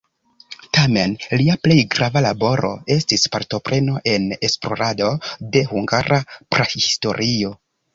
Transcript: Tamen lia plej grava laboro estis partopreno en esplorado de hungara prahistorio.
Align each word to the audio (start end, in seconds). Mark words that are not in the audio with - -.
Tamen 0.77 1.13
lia 1.41 1.57
plej 1.67 1.75
grava 1.97 2.25
laboro 2.27 2.73
estis 2.97 3.29
partopreno 3.37 4.03
en 4.17 4.29
esplorado 4.51 5.15
de 5.57 5.67
hungara 5.73 6.25
prahistorio. 6.57 7.59